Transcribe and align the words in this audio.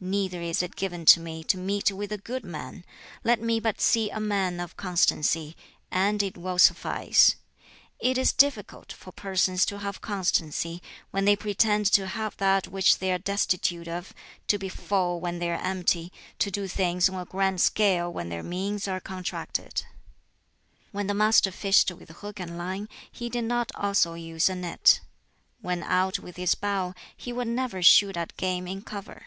Neither 0.00 0.40
is 0.40 0.62
it 0.62 0.76
given 0.76 1.04
to 1.06 1.18
me 1.18 1.42
to 1.42 1.58
meet 1.58 1.90
with 1.90 2.12
a 2.12 2.18
good 2.18 2.44
man; 2.44 2.84
let 3.24 3.42
me 3.42 3.58
but 3.58 3.80
see 3.80 4.10
a 4.10 4.20
man 4.20 4.60
of 4.60 4.76
constancy, 4.76 5.56
and 5.90 6.22
it 6.22 6.36
will 6.36 6.56
suffice. 6.60 7.34
It 7.98 8.16
is 8.16 8.32
difficult 8.32 8.92
for 8.92 9.10
persons 9.10 9.66
to 9.66 9.80
have 9.80 10.00
constancy, 10.00 10.80
when 11.10 11.24
they 11.24 11.34
pretend 11.34 11.86
to 11.94 12.06
have 12.06 12.36
that 12.36 12.68
which 12.68 13.00
they 13.00 13.10
are 13.10 13.18
destitute 13.18 13.88
of, 13.88 14.14
to 14.46 14.56
be 14.56 14.68
full 14.68 15.18
when 15.18 15.40
they 15.40 15.50
are 15.50 15.60
empty, 15.60 16.12
to 16.38 16.48
do 16.48 16.68
things 16.68 17.08
on 17.08 17.16
a 17.16 17.24
grand 17.24 17.60
scale 17.60 18.08
when 18.12 18.28
their 18.28 18.44
means 18.44 18.86
are 18.86 19.00
contracted!" 19.00 19.82
When 20.92 21.08
the 21.08 21.12
Master 21.12 21.50
fished 21.50 21.90
with 21.90 22.08
hook 22.10 22.38
and 22.38 22.56
line, 22.56 22.88
he 23.10 23.28
did 23.28 23.46
not 23.46 23.72
also 23.74 24.14
use 24.14 24.48
a 24.48 24.54
net. 24.54 25.00
When 25.60 25.82
out 25.82 26.20
with 26.20 26.36
his 26.36 26.54
bow, 26.54 26.94
he 27.16 27.32
would 27.32 27.48
never 27.48 27.82
shoot 27.82 28.16
at 28.16 28.36
game 28.36 28.68
in 28.68 28.82
cover. 28.82 29.26